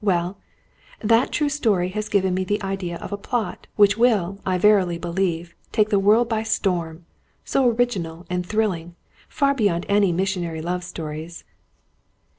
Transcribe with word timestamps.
Well 0.03 0.39
that 1.01 1.31
true 1.31 1.47
story 1.49 1.89
has 1.89 2.09
given 2.09 2.33
me 2.33 2.43
the 2.43 2.63
idea 2.63 2.97
of 2.97 3.11
a 3.11 3.17
plot, 3.17 3.67
which 3.75 3.99
will, 3.99 4.39
I 4.47 4.57
verily 4.57 4.97
believe, 4.97 5.53
take 5.71 5.89
the 5.89 5.99
world 5.99 6.27
by 6.27 6.41
storm! 6.41 7.05
So 7.45 7.67
original 7.69 8.25
and 8.27 8.43
thrilling! 8.43 8.95
Far 9.29 9.53
beyond 9.53 9.85
any 9.87 10.11
missionary 10.11 10.59
love 10.59 10.83
stories." 10.83 11.43